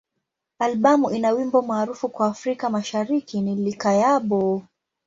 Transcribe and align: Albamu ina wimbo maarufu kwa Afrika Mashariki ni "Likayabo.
Albamu 0.59 1.11
ina 1.11 1.31
wimbo 1.31 1.61
maarufu 1.61 2.09
kwa 2.09 2.27
Afrika 2.27 2.69
Mashariki 2.69 3.41
ni 3.41 3.55
"Likayabo. 3.55 4.63